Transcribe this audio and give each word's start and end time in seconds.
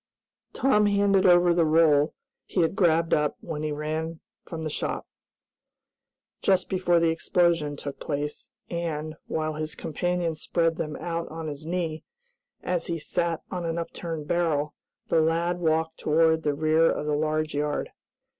Tom 0.53 0.87
handed 0.87 1.27
over 1.27 1.53
the 1.53 1.63
roll 1.63 2.15
he 2.47 2.61
had 2.61 2.75
grabbed 2.75 3.13
up 3.13 3.37
when 3.39 3.61
he 3.61 3.71
ran 3.71 4.19
from 4.47 4.63
the 4.63 4.69
shop, 4.71 5.05
just 6.41 6.69
before 6.69 6.99
the 6.99 7.09
explosion 7.11 7.75
took 7.75 7.99
place, 7.99 8.49
and, 8.67 9.13
while 9.27 9.53
his 9.53 9.75
companion 9.75 10.35
spread 10.35 10.77
them 10.77 10.95
out 10.95 11.27
on 11.29 11.47
his 11.47 11.67
knee, 11.67 12.03
as 12.63 12.87
he 12.87 12.97
sat 12.97 13.43
on 13.51 13.63
an 13.63 13.77
upturned 13.77 14.27
barrel, 14.27 14.73
the 15.09 15.21
lad 15.21 15.59
walked 15.59 15.99
toward 15.99 16.41
the 16.41 16.55
rear 16.55 16.89
of 16.89 17.05
the 17.05 17.13
large 17.13 17.53
yard. 17.53 17.91